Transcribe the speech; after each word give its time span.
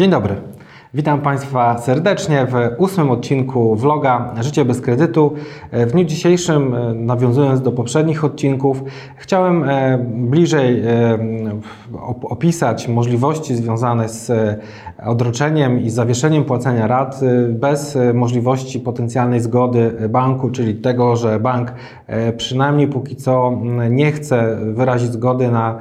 Dzień 0.00 0.10
dobry. 0.10 0.36
Witam 0.94 1.20
Państwa 1.20 1.78
serdecznie 1.78 2.46
w 2.46 2.80
ósmym 2.80 3.10
odcinku 3.10 3.76
vloga 3.76 4.34
Życie 4.40 4.64
bez 4.64 4.80
kredytu. 4.80 5.34
W 5.72 5.92
dniu 5.92 6.04
dzisiejszym, 6.04 6.74
e, 6.74 6.94
nawiązując 6.94 7.62
do 7.62 7.72
poprzednich 7.72 8.24
odcinków, 8.24 8.82
chciałem 9.16 9.64
e, 9.64 9.98
bliżej 10.08 10.80
e, 10.80 11.18
opisać 12.22 12.88
możliwości 12.88 13.54
związane 13.54 14.08
z 14.08 14.32
odroczeniem 15.06 15.80
i 15.80 15.90
zawieszeniem 15.90 16.44
płacenia 16.44 16.86
rat 16.86 17.20
bez 17.48 17.98
możliwości 18.14 18.80
potencjalnej 18.80 19.40
zgody 19.40 20.08
banku, 20.08 20.50
czyli 20.50 20.74
tego, 20.74 21.16
że 21.16 21.40
bank 21.40 21.72
przynajmniej 22.36 22.88
póki 22.88 23.16
co 23.16 23.58
nie 23.90 24.12
chce 24.12 24.56
wyrazić 24.56 25.12
zgody 25.12 25.50
na 25.50 25.78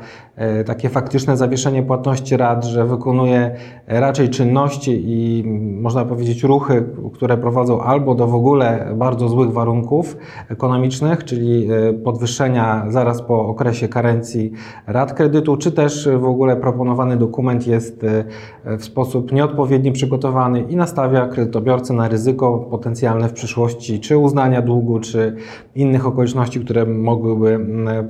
takie 0.65 0.89
faktyczne 0.89 1.37
zawieszenie 1.37 1.83
płatności 1.83 2.37
rat, 2.37 2.65
że 2.65 2.85
wykonuje 2.85 3.55
raczej 3.87 4.29
czynności 4.29 5.03
i 5.05 5.43
można 5.81 6.05
powiedzieć 6.05 6.43
ruchy, 6.43 6.85
które 7.13 7.37
prowadzą 7.37 7.81
albo 7.81 8.15
do 8.15 8.27
w 8.27 8.35
ogóle 8.35 8.93
bardzo 8.95 9.29
złych 9.29 9.51
warunków 9.51 10.17
ekonomicznych, 10.49 11.25
czyli 11.25 11.67
e, 11.71 11.93
podwyższenia 11.93 12.85
zaraz 12.89 13.21
po 13.21 13.47
okresie 13.47 13.87
karencji 13.87 14.51
rat 14.87 15.13
kredytu, 15.13 15.57
czy 15.57 15.71
też 15.71 16.09
w 16.17 16.25
ogóle 16.25 16.55
proponowany 16.55 17.17
dokument 17.17 17.67
jest 17.67 18.03
e, 18.03 18.77
w 18.77 18.83
sposób 18.83 19.31
nieodpowiedni 19.31 19.91
przygotowany 19.91 20.61
i 20.61 20.75
nastawia 20.75 21.27
kredytobiorcę 21.27 21.93
na 21.93 22.07
ryzyko 22.07 22.57
potencjalne 22.57 23.29
w 23.29 23.33
przyszłości, 23.33 23.99
czy 23.99 24.17
uznania 24.17 24.61
długu, 24.61 24.99
czy 24.99 25.35
innych 25.75 26.07
okoliczności, 26.07 26.59
które 26.59 26.85
mogłyby 26.85 27.65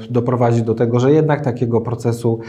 doprowadzić 0.09 0.61
do 0.61 0.75
tego, 0.75 0.99
że 0.99 1.11
jednak 1.11 1.41
takiego 1.41 1.81
procesu 1.81 2.18
procesu 2.19 2.39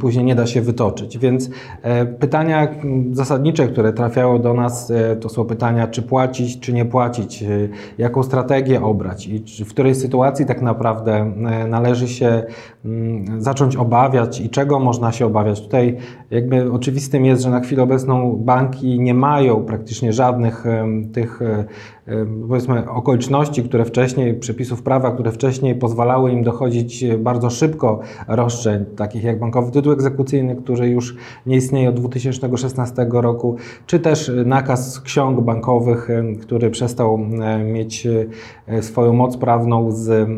później 0.00 0.24
nie 0.24 0.34
da 0.34 0.46
się 0.46 0.62
wytoczyć. 0.62 1.18
Więc 1.18 1.50
e, 1.82 2.06
pytania 2.06 2.68
zasadnicze, 3.12 3.68
które 3.68 3.92
trafiają 3.92 4.42
do 4.42 4.54
nas, 4.54 4.90
e, 4.90 5.16
to 5.16 5.28
są 5.28 5.44
pytania, 5.44 5.86
czy 5.86 6.02
płacić, 6.02 6.60
czy 6.60 6.72
nie 6.72 6.84
płacić, 6.84 7.42
e, 7.42 7.46
jaką 7.98 8.22
strategię 8.22 8.82
obrać 8.82 9.26
i 9.26 9.64
w 9.64 9.68
której 9.68 9.94
sytuacji 9.94 10.46
tak 10.46 10.62
naprawdę 10.62 11.32
należy 11.68 12.08
się 12.08 12.42
zacząć 13.38 13.76
obawiać 13.76 14.40
i 14.40 14.50
czego 14.50 14.78
można 14.78 15.12
się 15.12 15.26
obawiać. 15.26 15.60
Tutaj 15.60 15.96
jakby 16.30 16.72
oczywistym 16.72 17.24
jest, 17.24 17.42
że 17.42 17.50
na 17.50 17.60
chwilę 17.60 17.82
obecną 17.82 18.36
banki 18.36 19.00
nie 19.00 19.14
mają 19.14 19.64
praktycznie 19.64 20.12
żadnych 20.12 20.64
tych 21.12 21.40
powiedzmy 22.48 22.90
okoliczności, 22.90 23.62
które 23.62 23.84
wcześniej, 23.84 24.34
przepisów 24.34 24.82
prawa, 24.82 25.10
które 25.10 25.32
wcześniej 25.32 25.74
pozwalały 25.74 26.32
im 26.32 26.42
dochodzić 26.42 27.04
bardzo 27.18 27.50
szybko 27.50 28.00
roszczeń, 28.28 28.84
takich 28.96 29.24
jak 29.24 29.38
bankowy 29.38 29.72
tytuł 29.72 29.92
egzekucyjny, 29.92 30.56
który 30.56 30.88
już 30.88 31.16
nie 31.46 31.56
istnieje 31.56 31.88
od 31.88 31.94
2016 31.94 33.06
roku, 33.12 33.56
czy 33.86 34.00
też 34.00 34.30
nakaz 34.46 35.00
ksiąg 35.00 35.40
bankowych, 35.40 36.08
który 36.40 36.70
przestał 36.70 37.18
mieć 37.64 38.06
e, 38.66 38.82
swoją 38.82 39.12
moc 39.12 39.36
prawną 39.36 39.90
z 39.90 40.28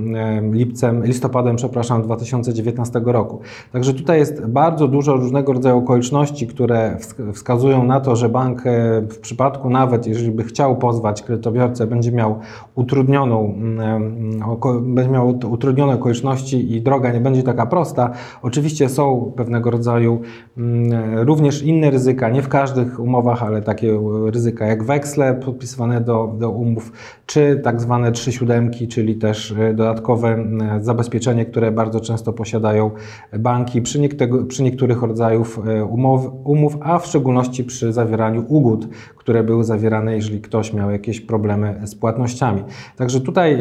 lipcem, 0.52 1.04
listopadem, 1.04 1.56
przepraszam, 1.56 2.02
2019 2.42 3.00
roku. 3.04 3.40
Także 3.72 3.94
tutaj 3.94 4.18
jest 4.18 4.46
bardzo 4.46 4.88
dużo 4.88 5.16
różnego 5.16 5.52
rodzaju 5.52 5.78
okoliczności, 5.78 6.46
które 6.46 6.96
wskazują 7.32 7.84
na 7.84 8.00
to, 8.00 8.16
że 8.16 8.28
bank 8.28 8.66
e, 8.66 9.00
w 9.00 9.18
przypadku 9.18 9.70
nawet, 9.70 10.06
jeżeli 10.06 10.30
by 10.30 10.44
chciał 10.44 10.76
pozwać 10.76 11.22
kredytobiorcę, 11.22 11.86
będzie 11.86 12.12
miał 12.12 12.38
utrudnioną, 12.74 13.54
mm, 13.56 14.94
będzie 14.94 15.10
miał 15.10 15.28
utrudnione 15.28 15.94
okoliczności 15.94 16.74
i 16.74 16.82
droga 16.82 17.12
nie 17.12 17.20
będzie 17.20 17.42
taka 17.42 17.66
prosta. 17.66 18.10
Oczywiście 18.42 18.88
są 18.88 19.32
pewnego 19.36 19.70
rodzaju 19.70 20.20
mm, 20.58 21.18
również 21.18 21.62
inne 21.62 21.90
ryzyka, 21.90 22.30
nie 22.30 22.42
w 22.42 22.48
każdych 22.48 23.00
umowach, 23.00 23.42
ale 23.42 23.62
takie 23.62 24.00
ryzyka 24.26 24.66
jak 24.66 24.84
weksle 24.84 25.34
podpisywane 25.34 26.00
do, 26.00 26.34
do 26.38 26.50
umów, 26.50 26.92
czy 27.26 27.60
tak 27.64 27.80
zwane 27.80 28.12
trzy 28.12 28.32
siódemki, 28.32 28.88
czyli 28.88 29.16
też 29.16 29.52
e, 29.52 29.74
dodatkowe 29.74 30.44
zabezpieczenie, 30.80 31.44
które 31.44 31.72
bardzo 31.72 32.00
często 32.00 32.23
posiadają 32.32 32.90
banki 33.38 33.82
przy, 33.82 34.08
przy 34.48 34.62
niektórych 34.62 35.02
rodzajów 35.02 35.60
e, 35.66 35.84
umów, 35.84 36.30
umów, 36.44 36.76
a 36.80 36.98
w 36.98 37.06
szczególności 37.06 37.64
przy 37.64 37.92
zawieraniu 37.92 38.44
ugód, 38.48 38.88
które 39.16 39.44
były 39.44 39.64
zawierane, 39.64 40.16
jeżeli 40.16 40.40
ktoś 40.40 40.72
miał 40.72 40.90
jakieś 40.90 41.20
problemy 41.20 41.80
z 41.84 41.94
płatnościami. 41.94 42.62
Także 42.96 43.20
tutaj 43.20 43.58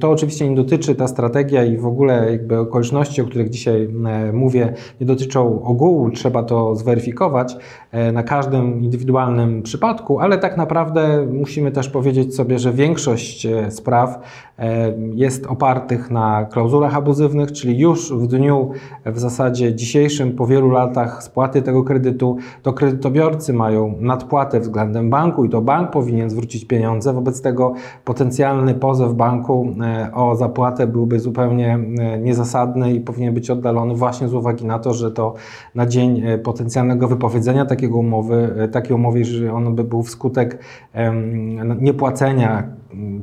to 0.00 0.10
oczywiście 0.10 0.48
nie 0.48 0.56
dotyczy 0.56 0.94
ta 0.94 1.08
strategia 1.08 1.64
i 1.64 1.76
w 1.76 1.86
ogóle 1.86 2.32
jakby 2.32 2.58
okoliczności, 2.58 3.22
o 3.22 3.24
których 3.24 3.50
dzisiaj 3.50 3.88
mówię, 4.32 4.74
nie 5.00 5.06
dotyczą 5.06 5.62
ogółu, 5.62 6.10
trzeba 6.10 6.42
to 6.42 6.76
zweryfikować 6.76 7.56
e, 7.90 8.12
na 8.12 8.22
każdym 8.22 8.82
indywidualnym 8.82 9.62
przypadku, 9.62 10.20
ale 10.20 10.38
tak 10.38 10.56
naprawdę 10.56 11.26
musimy 11.32 11.72
też 11.72 11.88
powiedzieć 11.88 12.34
sobie, 12.34 12.58
że 12.58 12.72
większość 12.72 13.46
e, 13.46 13.70
spraw 13.70 14.18
e, 14.55 14.55
jest 15.14 15.46
opartych 15.46 16.10
na 16.10 16.44
klauzulach 16.44 16.96
abuzywnych, 16.96 17.52
czyli 17.52 17.78
już 17.78 18.12
w 18.12 18.26
dniu 18.26 18.70
w 19.06 19.18
zasadzie 19.18 19.74
dzisiejszym, 19.74 20.32
po 20.32 20.46
wielu 20.46 20.70
latach 20.70 21.22
spłaty 21.22 21.62
tego 21.62 21.84
kredytu, 21.84 22.36
to 22.62 22.72
kredytobiorcy 22.72 23.52
mają 23.52 23.94
nadpłatę 24.00 24.60
względem 24.60 25.10
banku 25.10 25.44
i 25.44 25.48
to 25.48 25.60
bank 25.60 25.90
powinien 25.90 26.30
zwrócić 26.30 26.64
pieniądze. 26.64 27.12
Wobec 27.12 27.42
tego 27.42 27.74
potencjalny 28.04 28.74
pozew 28.74 29.14
banku 29.14 29.74
e, 29.80 30.14
o 30.14 30.36
zapłatę 30.36 30.86
byłby 30.86 31.20
zupełnie 31.20 31.78
e, 31.98 32.18
niezasadny 32.18 32.92
i 32.92 33.00
powinien 33.00 33.34
być 33.34 33.50
oddalony 33.50 33.94
właśnie 33.94 34.28
z 34.28 34.34
uwagi 34.34 34.64
na 34.64 34.78
to, 34.78 34.94
że 34.94 35.10
to 35.10 35.34
na 35.74 35.86
dzień 35.86 36.22
e, 36.26 36.38
potencjalnego 36.38 37.08
wypowiedzenia 37.08 37.66
takiego 37.66 37.98
umowy, 37.98 38.68
takiej 38.72 38.96
umowy, 38.96 39.18
jeżeli 39.18 39.48
on 39.48 39.74
by 39.74 39.84
był 39.84 40.02
wskutek 40.02 40.58
niepłacenia 41.80 42.62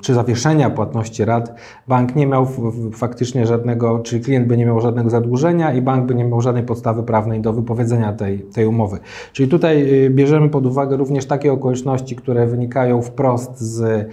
czy 0.02 0.14
zawieszenia 0.14 0.70
płatności 0.70 1.26
rat, 1.26 1.56
bank 1.88 2.16
nie 2.16 2.28
miał 2.28 2.48
faktycznie 2.94 3.48
żadnego, 3.48 4.00
czyli 4.00 4.24
klient 4.24 4.48
by 4.48 4.58
nie 4.58 4.66
miał 4.66 4.82
żadnego 4.82 5.10
zadłużenia 5.10 5.74
i 5.74 5.82
bank 5.82 6.06
by 6.06 6.16
nie 6.16 6.24
miał 6.24 6.42
żadnej 6.42 6.64
podstawy 6.64 7.04
prawnej 7.04 7.42
do 7.42 7.54
wypowiedzenia 7.54 8.14
tej, 8.14 8.40
tej 8.40 8.66
umowy. 8.66 9.00
Czyli 9.34 9.50
tutaj 9.50 10.04
y, 10.06 10.10
bierzemy 10.10 10.50
pod 10.50 10.66
uwagę 10.66 10.98
również 10.98 11.26
takie 11.26 11.54
okoliczności, 11.54 12.16
które 12.16 12.48
wynikają 12.48 13.02
wprost 13.02 13.60
z 13.60 14.10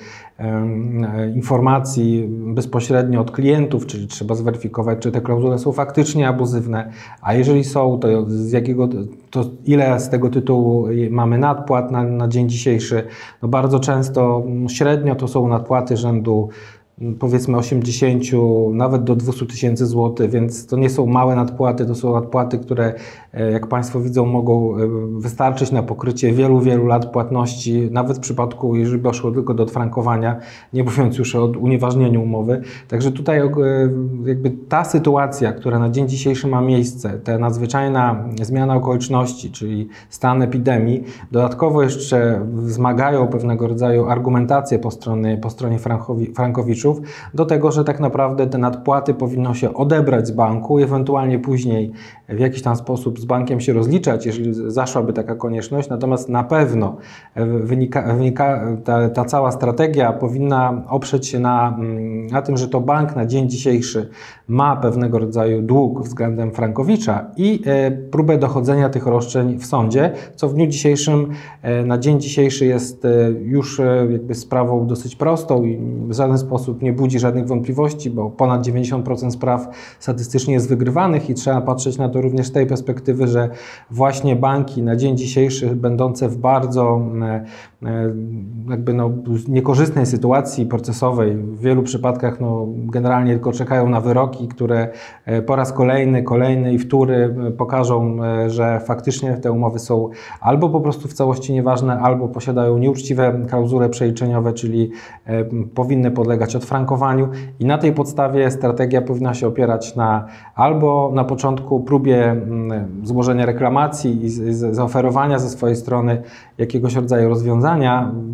informacji 1.35 2.29
bezpośrednio 2.29 3.21
od 3.21 3.31
klientów, 3.31 3.87
czyli 3.87 4.07
trzeba 4.07 4.35
zweryfikować, 4.35 4.99
czy 4.99 5.13
te 5.13 5.21
klauzule 5.21 5.59
są 5.59 5.73
faktycznie 5.73 6.29
abuzywne, 6.29 6.91
a 7.23 7.35
jeżeli 7.35 7.65
są, 7.65 7.99
to 7.99 8.31
z 8.31 8.53
jakiego, 8.53 8.89
to 9.31 9.45
ile 9.67 10.01
z 10.01 10.09
tego 10.09 10.31
tytułu 10.31 10.87
mamy 11.11 11.39
nadpłat 11.39 11.91
na, 11.91 12.05
na 12.05 12.29
dzień 12.29 12.49
dzisiejszy. 12.49 13.03
No 13.43 13.49
bardzo 13.49 13.81
często 13.81 14.43
średnio 14.69 15.15
to 15.15 15.29
są 15.29 15.49
nadpłaty 15.49 15.97
rzędu 15.97 16.49
powiedzmy 17.19 17.57
80, 17.57 18.25
nawet 18.73 19.05
do 19.05 19.17
200 19.17 19.47
tysięcy 19.47 19.87
złotych, 19.87 20.31
więc 20.31 20.67
to 20.67 20.77
nie 20.77 20.91
są 20.91 21.07
małe 21.07 21.37
nadpłaty, 21.37 21.87
to 21.87 21.95
są 21.95 22.13
nadpłaty, 22.13 22.59
które 22.59 22.95
e, 23.35 23.51
jak 23.53 23.67
Państwo 23.67 24.01
widzą 24.01 24.27
mogą 24.27 24.77
e, 24.77 24.89
wystarczyć 25.19 25.73
na 25.73 25.83
pokrycie 25.83 26.33
wielu, 26.33 26.61
wielu 26.61 26.87
lat 26.87 27.13
płatności, 27.13 27.89
nawet 27.91 28.17
w 28.17 28.21
przypadku, 28.21 28.77
jeżeli 28.77 29.03
doszło 29.03 29.31
tylko 29.31 29.55
do 29.55 29.63
odfrankowania, 29.63 30.41
nie 30.73 30.85
mówiąc 30.85 31.19
już 31.19 31.35
o 31.35 31.47
unieważnieniu 31.47 32.23
umowy. 32.23 32.63
Także 32.89 33.13
tutaj 33.13 33.39
e, 33.39 33.51
jakby 34.25 34.51
ta 34.51 34.85
sytuacja, 34.85 35.53
która 35.53 35.79
na 35.79 35.91
dzień 35.91 36.09
dzisiejszy 36.09 36.49
ma 36.49 36.61
miejsce, 36.61 37.21
ta 37.25 37.39
nadzwyczajna 37.39 38.25
zmiana 38.43 38.77
okoliczności, 38.77 39.51
czyli 39.51 39.89
stan 40.11 40.43
epidemii, 40.43 41.05
dodatkowo 41.33 41.83
jeszcze 41.83 42.47
wzmagają 42.53 43.29
pewnego 43.29 43.69
rodzaju 43.69 44.07
argumentację 44.07 44.79
po 44.79 44.91
stronie, 44.91 45.39
po 45.43 45.51
stronie 45.51 45.79
frankowiczów, 46.35 46.90
do 47.35 47.47
tego, 47.47 47.73
że 47.73 47.85
tak 47.85 48.01
naprawdę 48.01 48.47
te 48.47 48.59
nadpłaty 48.59 49.15
powinno 49.15 49.55
się 49.55 49.75
odebrać 49.75 50.27
z 50.27 50.31
banku, 50.31 50.79
ewentualnie 50.79 51.39
później 51.39 51.93
w 52.29 52.39
jakiś 52.39 52.63
tam 52.63 52.77
sposób 52.77 53.21
z 53.21 53.25
bankiem 53.25 53.61
się 53.61 53.73
rozliczać, 53.73 54.27
jeżeli 54.27 54.55
zaszłaby 54.71 55.13
taka 55.13 55.35
konieczność. 55.35 55.89
Natomiast 55.89 56.29
na 56.29 56.45
pewno 56.45 56.97
wynika, 57.61 58.15
wynika 58.15 58.77
ta, 58.85 59.09
ta 59.09 59.25
cała 59.25 59.53
strategia 59.53 60.13
powinna 60.13 60.83
oprzeć 60.89 61.27
się 61.27 61.39
na, 61.39 61.77
mm, 61.79 62.27
na 62.27 62.43
tym, 62.43 62.57
że 62.57 62.69
to 62.69 62.81
bank 62.81 63.17
na 63.17 63.27
dzień 63.27 63.51
dzisiejszy 63.51 64.09
ma 64.49 64.77
pewnego 64.77 65.19
rodzaju 65.19 65.63
dług 65.63 66.03
względem 66.03 66.51
Frankowicza 66.51 67.31
i 67.37 67.63
e, 67.67 67.91
próbę 67.91 68.39
dochodzenia 68.39 68.89
tych 68.89 69.07
roszczeń 69.07 69.59
w 69.59 69.67
sądzie, 69.67 70.13
co 70.37 70.49
w 70.49 70.55
dniu 70.55 70.67
dzisiejszym, 70.67 71.31
e, 71.63 71.85
na 71.85 71.99
dzień 71.99 72.21
dzisiejszy 72.21 72.67
jest 72.67 73.05
e, 73.05 73.31
już 73.31 73.81
jakby 74.11 74.35
sprawą 74.35 74.87
dosyć 74.87 75.17
prostą 75.17 75.65
i 75.65 75.79
w 76.09 76.13
żaden 76.13 76.39
sposób 76.39 76.80
nie 76.83 76.93
budzi 76.93 77.19
żadnych 77.19 77.47
wątpliwości, 77.47 78.11
bo 78.11 78.31
ponad 78.31 78.67
90% 78.67 79.31
spraw 79.31 79.69
statystycznie 79.99 80.55
jest 80.55 80.69
wygrywanych 80.69 81.31
i 81.31 81.35
trzeba 81.35 81.61
patrzeć 81.61 81.99
na 81.99 82.09
to 82.09 82.21
również 82.21 82.47
z 82.47 82.53
tej 82.53 82.67
perspektywy, 82.67 83.27
że 83.29 83.49
właśnie 83.91 84.37
banki 84.37 84.83
na 84.83 84.97
dzień 84.97 85.17
dzisiejszy, 85.17 85.67
będące 85.67 86.29
w 86.29 86.37
bardzo 86.37 87.01
jakby 88.71 88.95
no, 88.95 89.11
niekorzystnej 89.49 90.07
sytuacji 90.07 90.67
procesowej. 90.67 91.37
W 91.37 91.61
wielu 91.61 91.83
przypadkach 91.83 92.41
no, 92.41 92.67
generalnie 92.69 93.33
tylko 93.33 93.53
czekają 93.53 93.89
na 93.89 94.01
wyroki, 94.01 94.49
które 94.49 94.89
po 95.47 95.57
raz 95.57 95.73
kolejny, 95.73 96.23
kolejny 96.23 96.73
i 96.73 96.79
wtóry 96.79 97.35
pokażą, 97.59 98.17
że 98.47 98.81
faktycznie 98.81 99.35
te 99.35 99.53
umowy 99.53 99.79
są 99.79 100.09
albo 100.41 100.69
po 100.69 100.81
prostu 100.81 101.09
w 101.09 101.13
całości 101.13 101.53
nieważne, 101.53 102.01
albo 102.01 102.29
posiadają 102.29 102.79
nieuczciwe 102.79 103.41
klauzule 103.49 103.89
przeliczeniowe, 103.89 104.53
czyli 104.53 104.91
powinny 105.75 106.11
podlegać 106.11 106.57
odfrankowaniu 106.57 107.29
i 107.61 107.65
na 107.65 107.79
tej 107.79 107.93
podstawie 107.93 108.51
strategia 108.51 109.03
powinna 109.03 109.35
się 109.35 109.47
opierać 109.47 109.97
na 109.97 110.27
albo 110.55 111.11
na 111.15 111.25
początku 111.25 111.81
próbie 111.81 112.31
mm, 112.31 113.01
złożenia 113.03 113.47
reklamacji 113.47 114.25
i 114.25 114.29
zaoferowania 114.55 115.39
ze 115.39 115.49
swojej 115.49 115.77
strony 115.77 116.23
jakiegoś 116.59 116.95
rodzaju 116.95 117.29
rozwiązania, 117.29 117.70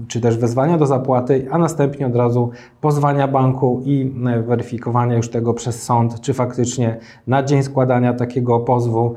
czy 0.08 0.20
też 0.20 0.38
wezwania 0.38 0.78
do 0.78 0.86
zapłaty, 0.86 1.46
a 1.50 1.58
następnie 1.58 2.06
od 2.06 2.16
razu 2.16 2.50
pozwania 2.80 3.28
banku 3.28 3.82
i 3.84 4.12
e, 4.26 4.42
weryfikowania 4.42 5.16
już 5.16 5.28
tego 5.28 5.54
przez 5.54 5.82
sąd, 5.82 6.20
czy 6.20 6.34
faktycznie 6.34 6.98
na 7.26 7.42
dzień 7.42 7.62
składania 7.62 8.12
takiego 8.14 8.60
pozwu 8.60 9.14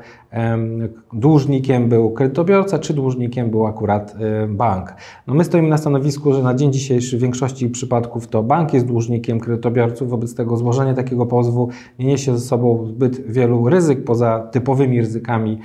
dłużnikiem 1.12 1.88
był 1.88 2.10
kredytobiorca, 2.10 2.78
czy 2.78 2.94
dłużnikiem 2.94 3.50
był 3.50 3.66
akurat 3.66 4.14
e, 4.20 4.46
bank. 4.48 4.94
No 5.26 5.34
my 5.34 5.44
stoimy 5.44 5.68
na 5.68 5.78
stanowisku, 5.78 6.32
że 6.32 6.42
na 6.42 6.54
dzień 6.54 6.72
dzisiejszy 6.72 7.18
w 7.18 7.20
większości 7.20 7.68
przypadków 7.68 8.26
to 8.28 8.42
bank 8.42 8.74
jest 8.74 8.86
dłużnikiem 8.86 9.40
kredytobiorców, 9.40 10.10
wobec 10.10 10.34
tego 10.34 10.56
złożenie 10.56 10.94
takiego 10.94 11.26
pozwu 11.26 11.68
nie 11.98 12.06
niesie 12.06 12.38
ze 12.38 12.46
sobą 12.46 12.86
zbyt 12.86 13.32
wielu 13.32 13.68
ryzyk 13.68 14.04
poza 14.04 14.48
typowymi 14.52 15.00
ryzykami 15.00 15.58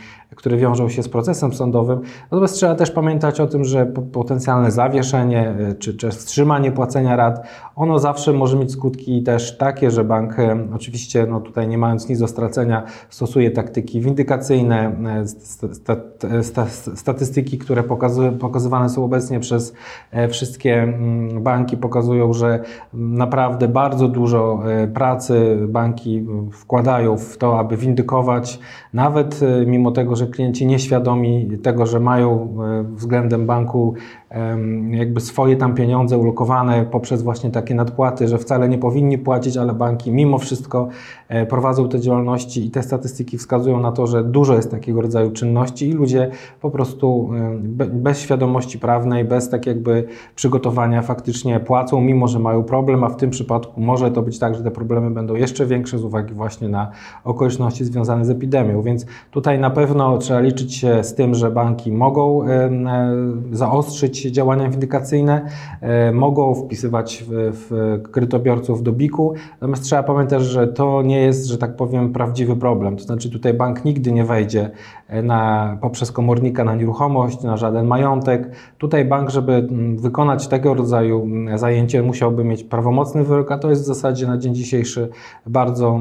które 0.46 0.58
wiążą 0.58 0.90
się 0.90 1.04
z 1.04 1.10
procesem 1.10 1.54
sądowym. 1.54 2.02
Natomiast 2.32 2.56
trzeba 2.56 2.76
też 2.76 2.92
pamiętać 2.92 3.40
o 3.40 3.48
tym, 3.48 3.64
że 3.64 3.86
potencjalne 4.12 4.72
zawieszenie 4.72 5.56
e, 5.60 5.74
czy, 5.74 5.94
czy 5.94 6.10
wstrzymanie 6.10 6.72
płacenia 6.72 7.16
rat, 7.16 7.48
ono 7.76 8.00
zawsze 8.00 8.34
może 8.34 8.58
mieć 8.58 8.72
skutki 8.72 9.24
też 9.24 9.58
takie, 9.58 9.92
że 9.92 10.04
bank 10.04 10.40
e, 10.40 10.68
oczywiście 10.76 11.28
no 11.30 11.42
tutaj 11.42 11.68
nie 11.68 11.78
mając 11.78 12.10
nic 12.10 12.20
do 12.20 12.28
stracenia 12.28 12.84
stosuje 13.10 13.52
taktyki 13.52 14.02
windykacyjne, 14.02 14.96
e, 16.30 16.44
statystyki, 16.96 17.58
które 17.58 17.84
pokazywane 18.40 18.90
są 18.90 19.06
obecnie 19.06 19.40
przez 19.40 19.74
wszystkie 20.30 20.84
mm, 20.84 21.44
banki 21.44 21.78
pokazują, 21.78 22.34
że 22.34 22.60
naprawdę 22.94 23.68
bardzo 23.68 24.08
dużo 24.08 24.64
pracy 24.94 25.58
banki 25.68 26.26
wkładają 26.52 27.18
w 27.18 27.38
to, 27.38 27.60
aby 27.60 27.78
windykować, 27.78 28.60
nawet 28.94 29.40
mimo 29.66 29.92
tego, 29.92 30.16
że 30.16 30.28
klienci 30.36 30.66
nieświadomi 30.66 31.58
tego, 31.64 31.86
że 31.86 32.00
mają 32.00 32.58
e, 32.64 32.84
względem 32.84 33.46
banku 33.46 33.94
jakby 34.90 35.22
swoje 35.22 35.56
tam 35.56 35.76
pieniądze 35.76 36.18
ulokowane 36.18 36.86
poprzez 36.92 37.22
właśnie 37.22 37.52
takie 37.52 37.76
nadpłaty, 37.76 38.28
że 38.28 38.38
wcale 38.38 38.70
nie 38.70 38.78
powinni 38.78 39.18
płacić, 39.18 39.58
ale 39.58 39.74
banki 39.74 40.12
mimo 40.12 40.38
wszystko 40.38 40.88
e, 41.28 41.46
prowadzą 41.46 41.90
te 41.90 42.00
działalności 42.00 42.66
i 42.66 42.72
te 42.72 42.84
statystyki 42.84 43.38
wskazują 43.38 43.80
na 43.80 43.92
to, 43.92 44.08
że 44.08 44.24
dużo 44.24 44.56
jest 44.56 44.72
takiego 44.72 45.02
rodzaju 45.02 45.32
czynności 45.32 45.90
i 45.90 45.94
ludzie 45.94 46.30
po 46.62 46.72
prostu 46.72 47.30
bez 47.94 48.20
świadomości 48.20 48.80
prawnej, 48.80 49.26
bez 49.26 49.50
tak 49.50 49.66
jakby 49.66 50.08
przygotowania 50.36 51.02
faktycznie 51.02 51.60
płacą, 51.60 52.02
mimo 52.02 52.28
że 52.28 52.40
mają 52.40 52.64
problem, 52.64 53.04
a 53.04 53.10
w 53.10 53.16
tym 53.16 53.30
przypadku 53.30 53.82
może 53.82 54.12
to 54.12 54.22
być 54.22 54.40
tak, 54.40 54.56
że 54.56 54.64
te 54.64 54.72
problemy 54.72 55.12
będą 55.12 55.36
jeszcze 55.36 55.66
większe 55.66 55.98
z 55.98 56.04
uwagi 56.04 56.34
właśnie 56.34 56.70
na 56.70 56.92
okoliczności 57.24 57.86
związane 57.86 58.26
z 58.26 58.30
epidemią, 58.30 58.82
więc 58.82 59.06
tutaj 59.32 59.60
na 59.60 59.70
pewno 59.70 60.15
trzeba 60.18 60.40
liczyć 60.40 60.76
się 60.76 61.04
z 61.04 61.16
tym, 61.16 61.36
że 61.36 61.52
banki 61.52 61.92
mogą 61.92 62.44
e, 62.44 62.70
zaostrzyć 63.52 64.22
działania 64.22 64.70
windykacyjne, 64.70 65.46
e, 65.82 66.12
mogą 66.12 66.56
wpisywać 66.56 67.26
w, 67.28 67.52
w 67.54 68.02
kredytobiorców 68.12 68.84
do 68.84 68.92
BIK-u, 68.92 69.34
natomiast 69.52 69.84
trzeba 69.84 70.04
pamiętać, 70.04 70.44
że 70.44 70.68
to 70.68 71.02
nie 71.02 71.22
jest, 71.22 71.46
że 71.46 71.58
tak 71.58 71.76
powiem, 71.76 72.14
prawdziwy 72.14 72.56
problem. 72.56 72.98
To 72.98 73.04
znaczy 73.04 73.30
tutaj 73.30 73.54
bank 73.54 73.86
nigdy 73.86 74.12
nie 74.12 74.24
wejdzie 74.24 74.72
e, 75.08 75.22
na, 75.22 75.78
poprzez 75.82 76.12
komornika 76.12 76.64
na 76.64 76.76
nieruchomość, 76.76 77.44
na 77.44 77.58
żaden 77.58 77.86
majątek. 77.88 78.52
Tutaj 78.78 79.06
bank, 79.06 79.30
żeby 79.30 79.68
wykonać 79.96 80.48
tego 80.48 80.74
rodzaju 80.74 81.28
zajęcie, 81.56 82.04
musiałby 82.04 82.44
mieć 82.44 82.64
prawomocny 82.64 83.24
wyrok, 83.24 83.52
a 83.52 83.58
to 83.58 83.70
jest 83.70 83.82
w 83.82 83.86
zasadzie 83.86 84.28
na 84.28 84.38
dzień 84.38 84.56
dzisiejszy 84.56 85.10
bardzo, 85.46 86.00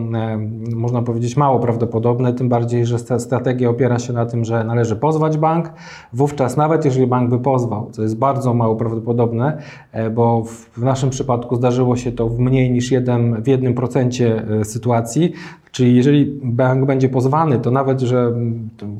można 0.75 1.03
powiedzieć, 1.03 1.37
mało 1.37 1.61
prawdopodobne, 1.61 2.33
tym 2.33 2.49
bardziej, 2.49 2.87
że 2.87 2.99
strategia 2.99 3.71
opiera 3.71 3.99
się 3.99 4.04
na 4.13 4.27
tym, 4.27 4.45
że 4.45 4.65
należy 4.65 4.97
pozwać 4.97 5.39
bank. 5.39 5.73
Wówczas 6.13 6.57
nawet 6.57 6.85
jeżeli 6.85 7.07
bank 7.07 7.31
by 7.31 7.39
pozwał, 7.39 7.91
co 7.91 8.03
jest 8.03 8.15
jest 8.15 8.21
bardzo 8.21 8.55
mało 8.55 8.77
prawdopodobne, 8.77 9.59
e, 9.93 10.11
bo 10.11 10.45
w 10.77 10.83
naszym 10.83 11.11
przypadku 11.11 11.57
zdarzyło 11.57 11.97
się 11.97 12.13
to 12.13 12.29
w 12.29 12.39
mniej 12.39 12.71
niż 12.71 12.91
jeden, 12.91 13.43
w 13.43 13.47
jednym 13.47 13.75
procencie 13.75 14.45
e, 14.61 14.65
sytuacji. 14.65 15.33
Czyli 15.73 15.97
jeżeli 15.97 16.41
bank 16.43 16.87
będzie 16.87 17.09
pozwany, 17.09 17.59
to 17.59 17.71
nawet, 17.71 18.01
że 18.01 18.33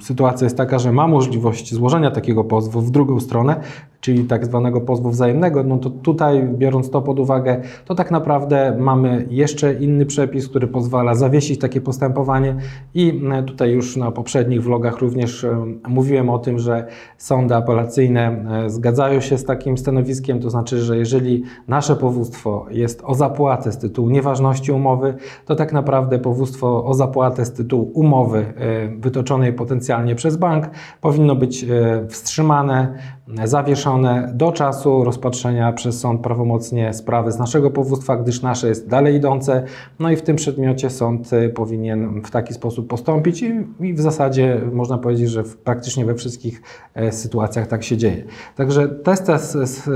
sytuacja 0.03 0.45
jest 0.45 0.57
taka, 0.57 0.79
że 0.79 0.93
ma 0.93 1.07
możliwość 1.07 1.75
złożenia 1.75 2.11
takiego 2.11 2.45
pozwu 2.45 2.81
w 2.81 2.91
drugą 2.91 3.21
stronę, 3.21 3.61
czyli 4.05 4.25
tak 4.25 4.47
zwanego 4.47 4.81
pozwu 4.81 5.11
wzajemnego, 5.11 5.63
no 5.63 5.79
to 5.79 5.91
tutaj, 5.91 6.49
biorąc 6.49 6.91
to 6.91 7.03
pod 7.03 7.21
uwagę, 7.21 7.61
to 7.85 7.95
tak 7.95 8.11
naprawdę 8.11 8.77
mamy 8.79 9.27
jeszcze 9.31 9.75
inny 9.75 10.07
przepis, 10.07 10.49
który 10.49 10.67
pozwala 10.67 11.15
zawiesić 11.15 11.61
takie 11.61 11.81
postępowanie 11.81 12.57
i 12.95 13.23
e, 13.33 13.43
tutaj 13.43 13.71
już 13.71 13.97
na 13.97 14.11
poprzednich 14.11 14.63
vlogach 14.63 14.99
również 14.99 15.45
e, 15.45 15.67
mówiłem 15.89 16.31
o 16.31 16.39
tym, 16.39 16.59
że 16.59 16.87
sądy 17.19 17.55
apelacyjne 17.55 18.45
e, 18.65 18.71
zgadzają 18.71 19.21
się 19.21 19.39
z 19.39 19.45
takim 19.45 19.79
stanowiskiem, 19.79 20.41
to 20.41 20.51
znaczy, 20.51 20.79
że 20.79 20.97
jeżeli 20.97 21.43
nasze 21.69 21.97
powództwo 21.97 22.67
jest 22.71 23.03
o 23.05 23.15
zapłatę 23.15 23.73
z 23.73 23.79
tytułu 23.79 24.11
nieważności 24.11 24.73
umowy, 24.73 25.15
to 25.47 25.57
tak 25.57 25.73
naprawdę 25.73 26.19
powództwo 26.19 26.85
o 26.85 26.95
zapłatę 26.95 27.45
z 27.45 27.53
tytułu 27.53 27.91
umowy 27.95 28.53
wytoczonej 28.99 29.53
potencjalnie 29.53 30.15
przez 30.15 30.37
bank 30.37 30.71
powinno 31.01 31.37
być 31.37 31.67
wstrzymane, 32.09 32.99
zawieszone 33.45 33.94
do 34.35 34.53
czasu 34.53 35.05
rozpatrzenia 35.05 35.73
przez 35.73 36.01
sąd 36.01 36.21
prawomocnie 36.21 36.95
sprawy 36.95 37.33
z 37.33 37.39
naszego 37.39 37.71
powództwa, 37.71 38.17
gdyż 38.17 38.43
nasze 38.43 38.69
jest 38.69 38.89
dalej 38.89 39.15
idące. 39.15 39.65
No 39.99 40.11
i 40.11 40.17
w 40.17 40.23
tym 40.23 40.37
przedmiocie 40.37 40.91
sąd 40.91 41.33
y, 41.33 41.49
powinien 41.49 42.23
w 42.23 42.31
taki 42.31 42.55
sposób 42.55 42.89
postąpić 42.89 43.43
i, 43.43 43.67
i 43.81 43.95
w 43.95 44.01
zasadzie 44.01 44.61
można 44.73 44.99
powiedzieć, 44.99 45.31
że 45.31 45.45
w, 45.45 45.57
praktycznie 45.57 46.05
we 46.05 46.15
wszystkich 46.15 46.63
e, 46.95 47.13
sytuacjach 47.13 47.67
tak 47.67 47.85
się 47.85 47.97
dzieje. 47.97 48.25
Także 48.57 48.89
te 48.89 49.17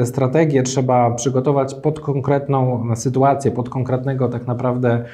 strategie 0.06 0.62
trzeba 0.62 1.10
przygotować 1.10 1.74
pod 1.74 2.00
konkretną 2.00 2.88
sytuację, 2.96 3.50
pod 3.50 3.68
konkretnego 3.68 4.28
tak 4.28 4.46
naprawdę 4.46 5.04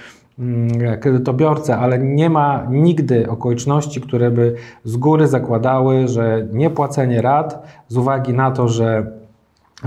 kredytobiorcę, 1.00 1.76
ale 1.76 1.98
nie 1.98 2.30
ma 2.30 2.66
nigdy 2.70 3.30
okoliczności, 3.30 4.00
które 4.00 4.30
by 4.30 4.54
z 4.84 4.96
góry 4.96 5.26
zakładały, 5.26 6.08
że 6.08 6.46
niepłacenie 6.52 7.22
rat 7.22 7.66
z 7.88 7.96
uwagi 7.96 8.32
na 8.32 8.50
to, 8.50 8.68
że 8.68 9.12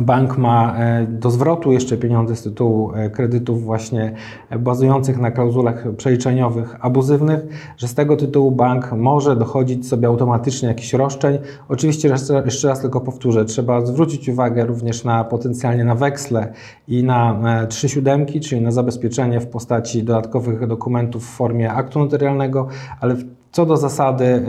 Bank 0.02 0.38
ma 0.38 0.76
e, 0.78 1.08
do 1.08 1.30
zwrotu 1.30 1.72
jeszcze 1.72 1.98
pieniądze 1.98 2.36
z 2.36 2.44
tytułu 2.44 2.92
e, 2.94 3.10
kredytów 3.10 3.64
właśnie 3.64 4.14
bazujących 4.60 5.18
na 5.18 5.32
klauzulach 5.32 5.96
przeliczeniowych 5.98 6.76
abuzywnych, 6.80 7.40
że 7.78 7.88
z 7.88 7.94
tego 7.94 8.16
tytułu 8.16 8.52
bank 8.52 8.92
może 8.92 9.36
dochodzić 9.36 9.88
sobie 9.88 10.08
automatycznie 10.08 10.68
jakichś 10.68 10.94
roszczeń. 10.94 11.38
Oczywiście 11.70 12.16
jeszcze 12.46 12.68
raz 12.68 12.82
tylko 12.82 13.02
powtórzę, 13.02 13.46
trzeba 13.46 13.86
zwrócić 13.86 14.30
uwagę 14.30 14.66
również 14.66 15.04
na 15.04 15.24
potencjalnie 15.24 15.84
na 15.84 15.96
weksle 15.96 16.54
i 16.88 17.04
na 17.04 17.40
e, 17.62 17.68
trzy 17.68 17.90
siódemki, 17.90 18.40
czyli 18.40 18.62
na 18.62 18.72
zabezpieczenie 18.72 19.40
w 19.40 19.48
postaci 19.48 20.04
dodatkowych 20.04 20.68
dokumentów 20.68 21.26
w 21.26 21.30
formie 21.30 21.74
aktu 21.74 22.00
notarialnego, 22.00 22.68
ale 23.02 23.16
co 23.52 23.66
do 23.66 23.78
zasady, 23.78 24.46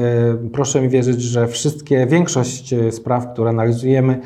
proszę 0.52 0.80
mi 0.80 0.88
wierzyć, 0.88 1.22
że 1.22 1.46
wszystkie, 1.46 2.06
większość 2.06 2.74
spraw, 2.90 3.32
które 3.32 3.50
analizujemy, 3.50 4.20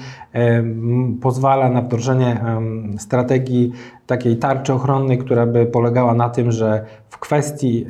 pozwala 1.21 1.69
na 1.69 1.83
wdrożenie 1.83 2.41
strategii 2.99 3.73
takiej 4.07 4.37
tarczy 4.37 4.73
ochronnej, 4.73 5.19
która 5.19 5.47
by 5.47 5.67
polegała 5.67 6.15
na 6.15 6.31
tym, 6.31 6.53
że 6.53 6.85
w 7.09 7.19
kwestii 7.19 7.87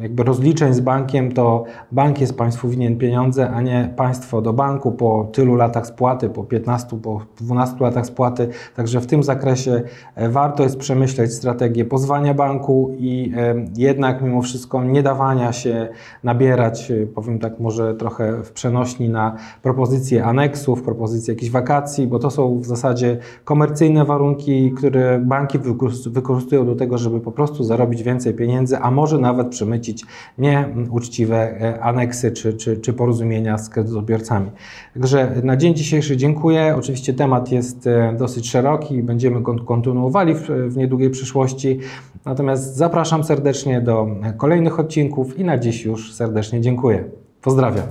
jakby 0.00 0.22
rozliczeń 0.22 0.74
z 0.74 0.80
bankiem, 0.80 1.32
to 1.32 1.64
bank 1.92 2.20
jest 2.20 2.38
Państwu 2.38 2.68
winien 2.68 2.98
pieniądze, 2.98 3.50
a 3.50 3.62
nie 3.62 3.92
Państwo 3.96 4.42
do 4.42 4.52
banku 4.52 4.92
po 4.92 5.28
tylu 5.32 5.54
latach 5.54 5.86
spłaty, 5.86 6.28
po 6.28 6.44
15, 6.44 7.00
po 7.02 7.20
12 7.36 7.76
latach 7.80 8.06
spłaty. 8.06 8.48
Także 8.76 9.00
w 9.00 9.06
tym 9.06 9.22
zakresie 9.22 9.82
e, 10.14 10.28
warto 10.28 10.62
jest 10.62 10.78
przemyśleć 10.78 11.32
strategię 11.32 11.84
pozwania 11.84 12.34
banku 12.34 12.94
i 12.98 13.32
jednak 13.76 14.22
mimo 14.22 14.42
wszystko 14.42 14.84
nie 14.84 15.02
dawania 15.02 15.52
się 15.52 15.88
nabierać, 16.24 16.90
e, 16.90 17.06
powiem 17.06 17.38
tak 17.38 17.60
może 17.60 17.94
trochę 17.94 18.42
w 18.42 18.52
przenośni 18.52 19.08
na 19.08 19.36
propozycje 19.62 20.24
aneksów, 20.24 20.82
propozycje 20.82 21.34
jakichś 21.34 21.47
wakacji, 21.50 22.06
bo 22.06 22.18
to 22.18 22.30
są 22.30 22.60
w 22.60 22.66
zasadzie 22.66 23.18
komercyjne 23.44 24.04
warunki, 24.04 24.72
które 24.72 25.18
banki 25.18 25.58
wykorzystują 26.06 26.66
do 26.66 26.74
tego, 26.74 26.98
żeby 26.98 27.20
po 27.20 27.32
prostu 27.32 27.64
zarobić 27.64 28.02
więcej 28.02 28.34
pieniędzy, 28.34 28.78
a 28.78 28.90
może 28.90 29.18
nawet 29.18 29.48
przemycić 29.48 30.04
nieuczciwe 30.38 31.58
aneksy 31.82 32.32
czy, 32.32 32.52
czy, 32.52 32.76
czy 32.76 32.92
porozumienia 32.92 33.58
z 33.58 33.68
kredytobiorcami. 33.68 34.50
Także 34.94 35.32
na 35.42 35.56
dzień 35.56 35.74
dzisiejszy 35.74 36.16
dziękuję. 36.16 36.74
Oczywiście 36.78 37.14
temat 37.14 37.52
jest 37.52 37.88
dosyć 38.18 38.50
szeroki 38.50 38.94
i 38.94 39.02
będziemy 39.02 39.42
kontynuowali 39.66 40.34
w, 40.34 40.48
w 40.68 40.76
niedługiej 40.76 41.10
przyszłości. 41.10 41.78
Natomiast 42.24 42.76
zapraszam 42.76 43.24
serdecznie 43.24 43.80
do 43.80 44.06
kolejnych 44.36 44.80
odcinków 44.80 45.38
i 45.38 45.44
na 45.44 45.58
dziś 45.58 45.84
już 45.84 46.14
serdecznie 46.14 46.60
dziękuję. 46.60 47.04
Pozdrawiam. 47.42 47.86